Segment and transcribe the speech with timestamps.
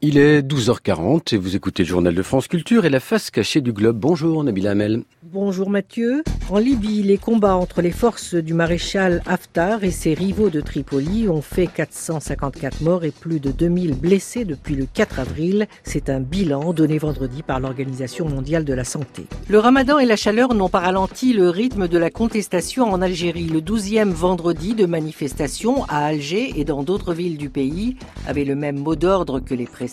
[0.00, 3.60] Il est 12h40 et vous écoutez le journal de France Culture et la face cachée
[3.60, 3.98] du globe.
[3.98, 5.02] Bonjour Nabila Hamel.
[5.24, 6.22] Bonjour Mathieu.
[6.50, 11.28] En Libye, les combats entre les forces du maréchal Haftar et ses rivaux de Tripoli
[11.28, 15.66] ont fait 454 morts et plus de 2000 blessés depuis le 4 avril.
[15.82, 19.26] C'est un bilan donné vendredi par l'Organisation mondiale de la santé.
[19.48, 23.48] Le ramadan et la chaleur n'ont pas ralenti le rythme de la contestation en Algérie.
[23.48, 27.96] Le 12e vendredi de manifestation à Alger et dans d'autres villes du pays
[28.28, 29.87] avait le même mot d'ordre que les précédents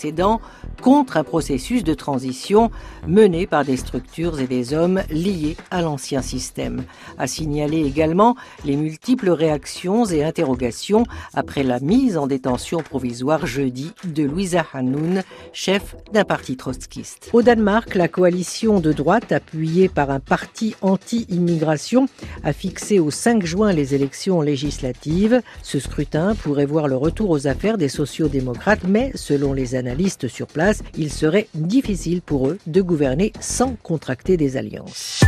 [0.81, 2.69] contre un processus de transition
[3.07, 6.83] mené par des structures et des hommes liés à l'ancien système.
[7.17, 13.91] A signalé également les multiples réactions et interrogations après la mise en détention provisoire jeudi
[14.05, 17.29] de Louisa Hanoun, chef d'un parti trotskiste.
[17.33, 22.07] Au Danemark, la coalition de droite appuyée par un parti anti-immigration
[22.43, 25.41] a fixé au 5 juin les élections législatives.
[25.63, 29.84] Ce scrutin pourrait voir le retour aux affaires des sociaux-démocrates, mais selon les analyses,
[30.27, 35.21] sur place, il serait difficile pour eux de gouverner sans contracter des alliances.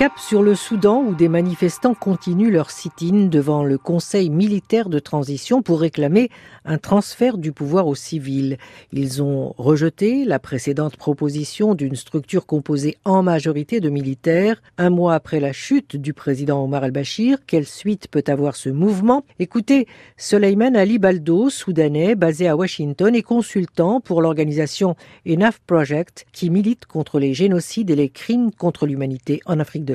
[0.00, 4.98] Cap sur le Soudan où des manifestants continuent leur sit-in devant le Conseil militaire de
[4.98, 6.30] transition pour réclamer
[6.64, 8.56] un transfert du pouvoir aux civils.
[8.94, 14.62] Ils ont rejeté la précédente proposition d'une structure composée en majorité de militaires.
[14.78, 19.26] Un mois après la chute du président Omar al-Bashir, quelle suite peut avoir ce mouvement?
[19.38, 24.96] Écoutez, Soleiman Ali Baldo, soudanais, basé à Washington et consultant pour l'organisation
[25.28, 29.89] Enough Project qui milite contre les génocides et les crimes contre l'humanité en Afrique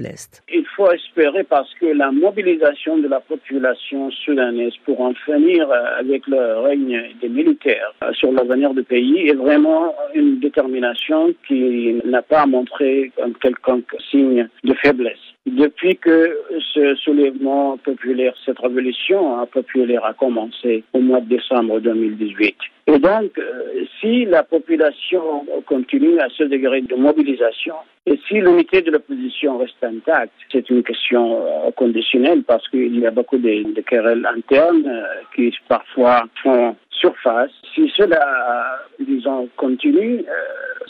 [0.54, 6.00] Il faut espérer parce que la mobilisation de la population soudanaise pour en finir euh,
[6.00, 12.00] avec le règne des militaires euh, sur l'avenir du pays est vraiment une détermination qui
[12.06, 15.20] n'a pas montré quelconque signe de faiblesse.
[15.46, 16.38] Depuis que
[16.74, 22.56] ce soulèvement populaire, cette révolution populaire a commencé au mois de décembre 2018,
[22.88, 27.74] et donc, euh, si la population continue à ce degré de mobilisation,
[28.06, 33.08] et si l'unité de l'opposition reste intacte, c'est une question euh, conditionnelle parce qu'il y
[33.08, 35.04] a beaucoup de, de querelles internes euh,
[35.36, 37.50] qui parfois font surface.
[37.74, 40.24] Si cela, disons, continue,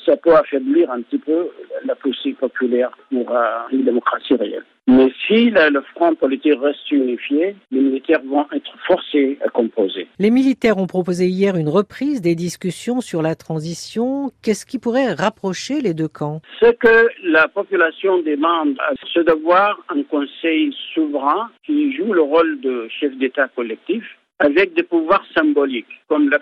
[0.06, 1.50] ça peut affaiblir un petit peu
[1.86, 3.34] la poussée populaire pour
[3.72, 4.66] une démocratie réelle.
[4.88, 10.08] Mais si le front politique reste unifié, les militaires vont être forcés à composer.
[10.20, 14.32] Les militaires ont proposé hier une reprise des discussions sur la transition.
[14.44, 16.42] Qu'est-ce qui pourrait rapprocher les deux camps?
[16.60, 18.78] Ce que la population demande,
[19.14, 24.04] c'est d'avoir un conseil souverain qui joue le rôle de chef d'État collectif
[24.40, 26.40] avec des pouvoirs symboliques, comme la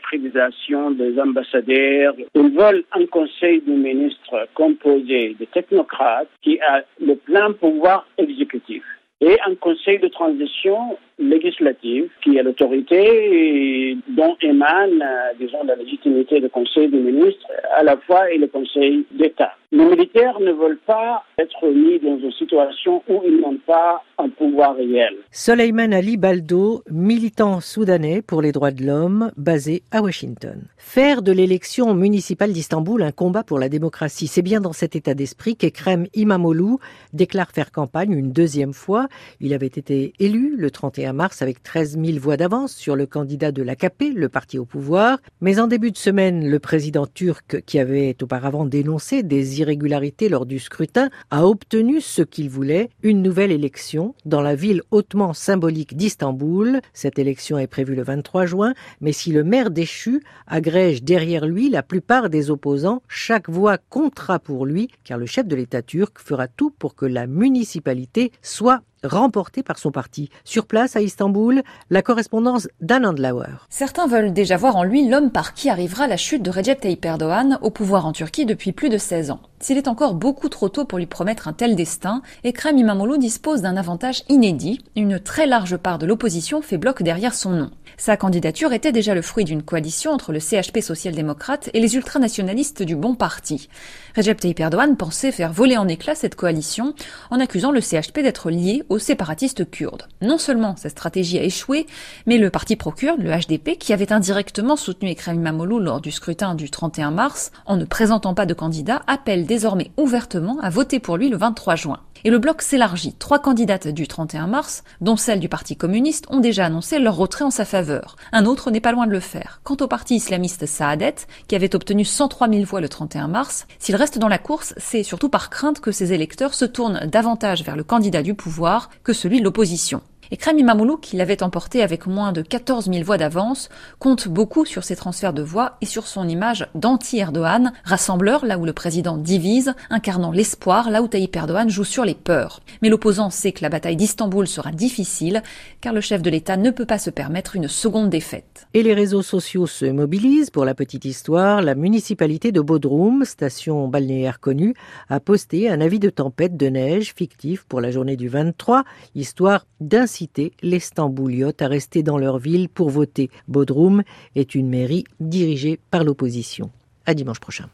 [0.91, 2.15] des ambassadeurs.
[2.35, 8.83] Ils veulent un conseil de ministres composé de technocrates qui a le plein pouvoir exécutif
[9.21, 16.41] et un conseil de transition législative qui est l'autorité dont émane, euh, disons, la légitimité
[16.41, 19.53] du conseil des ministres à la fois et le conseil d'État.
[19.75, 24.29] Les militaires ne veulent pas être mis dans une situation où ils n'ont pas un
[24.29, 25.15] pouvoir réel.
[25.31, 30.61] Soleiman Ali Baldo, militant soudanais pour les droits de l'homme, basé à Washington.
[30.77, 35.15] Faire de l'élection municipale d'Istanbul un combat pour la démocratie, c'est bien dans cet état
[35.15, 36.75] d'esprit qu'Ekrem Imamoglu
[37.11, 39.07] déclare faire campagne une deuxième fois.
[39.39, 43.51] Il avait été élu le 31 mars avec 13 000 voix d'avance sur le candidat
[43.51, 45.17] de l'AKP, le parti au pouvoir.
[45.41, 50.45] Mais en début de semaine, le président turc, qui avait auparavant dénoncé des irrégularités lors
[50.45, 55.95] du scrutin, a obtenu ce qu'il voulait, une nouvelle élection dans la ville hautement symbolique
[55.95, 56.81] d'Istanbul.
[56.93, 61.69] Cette élection est prévue le 23 juin, mais si le maire déchu agrège derrière lui
[61.69, 66.19] la plupart des opposants, chaque voix comptera pour lui, car le chef de l'État turc
[66.19, 70.29] fera tout pour que la municipalité soit remporté par son parti.
[70.43, 73.45] Sur place, à Istanbul, la correspondance d'Anand Lauer.
[73.69, 77.03] Certains veulent déjà voir en lui l'homme par qui arrivera la chute de Recep Tayyip
[77.05, 79.41] Erdogan au pouvoir en Turquie depuis plus de 16 ans.
[79.63, 83.61] S'il est encore beaucoup trop tôt pour lui promettre un tel destin, Ekrem Imamoglu dispose
[83.61, 84.81] d'un avantage inédit.
[84.97, 87.71] Une très large part de l'opposition fait bloc derrière son nom.
[87.95, 92.83] Sa candidature était déjà le fruit d'une coalition entre le CHP social-démocrate et les ultranationalistes
[92.83, 93.69] du Bon Parti.
[94.17, 96.93] Recep Tayyip Erdogan pensait faire voler en éclats cette coalition
[97.29, 100.07] en accusant le CHP d'être lié aux séparatistes kurdes.
[100.21, 101.87] Non seulement cette stratégie a échoué,
[102.25, 106.55] mais le parti pro-kurde, le HDP, qui avait indirectement soutenu Ekrem Imamoglu lors du scrutin
[106.55, 111.15] du 31 mars, en ne présentant pas de candidat, appelle désormais ouvertement à voter pour
[111.15, 111.99] lui le 23 juin.
[112.23, 113.13] Et le bloc s'élargit.
[113.13, 117.45] Trois candidates du 31 mars, dont celle du Parti communiste, ont déjà annoncé leur retrait
[117.45, 118.15] en sa faveur.
[118.31, 119.61] Un autre n'est pas loin de le faire.
[119.63, 121.15] Quant au parti islamiste Saadet,
[121.47, 125.03] qui avait obtenu 103 000 voix le 31 mars, s'il reste dans la course, c'est
[125.03, 129.13] surtout par crainte que ses électeurs se tournent davantage vers le candidat du pouvoir que
[129.13, 130.01] celui de l'opposition.
[130.33, 133.69] Ekrem Imamoglu, qui l'avait emporté avec moins de 14 000 voix d'avance,
[133.99, 138.65] compte beaucoup sur ses transferts de voix et sur son image d'anti-Erdogan, rassembleur là où
[138.65, 142.61] le président divise, incarnant l'espoir là où Tayyip Erdogan joue sur les peurs.
[142.81, 145.43] Mais l'opposant sait que la bataille d'Istanbul sera difficile,
[145.81, 148.65] car le chef de l'État ne peut pas se permettre une seconde défaite.
[148.73, 150.49] Et les réseaux sociaux se mobilisent.
[150.49, 154.73] Pour la petite histoire, la municipalité de Bodrum, station balnéaire connue,
[155.09, 158.83] a posté un avis de tempête de neige fictif pour la journée du 23,
[159.13, 160.22] histoire d'inciter
[160.61, 163.29] les Stambouliotes à rester dans leur ville pour voter.
[163.47, 164.03] Bodrum
[164.35, 166.69] est une mairie dirigée par l'opposition.
[167.05, 167.69] À dimanche prochain.